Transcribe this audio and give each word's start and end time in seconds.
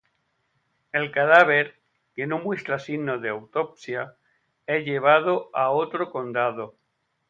El 0.93 1.11
cadáver, 1.11 1.75
que 2.15 2.25
no 2.25 2.39
muestra 2.39 2.79
signos 2.79 3.21
de 3.21 3.29
autopsia, 3.29 4.15
es 4.65 4.83
llevado 4.83 5.51
a 5.53 5.69
otro 5.69 6.09
condado. 6.09 6.73